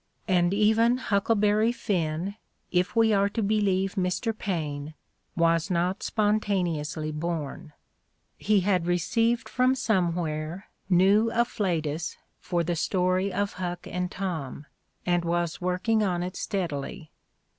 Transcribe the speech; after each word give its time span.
And 0.27 0.51
even 0.51 0.97
"Huckleberry 0.97 1.71
Finn," 1.71 2.33
if 2.71 2.95
we 2.95 3.13
are 3.13 3.29
to 3.29 3.43
believe 3.43 3.93
Mr. 3.93 4.35
Paine, 4.35 4.95
was 5.37 5.69
not 5.69 6.01
spontaneously 6.01 7.11
born: 7.11 7.73
"He 8.39 8.61
had 8.61 8.87
received 8.87 9.47
from 9.47 9.75
somewhere 9.75 10.69
new 10.89 11.29
afflatus 11.29 12.17
for 12.39 12.63
the 12.63 12.75
story 12.75 13.31
of 13.31 13.53
Huck 13.53 13.85
and 13.85 14.09
Tom, 14.09 14.65
and 15.05 15.23
was 15.23 15.61
working 15.61 16.01
on 16.01 16.23
it 16.23 16.35
steadily." 16.35 17.11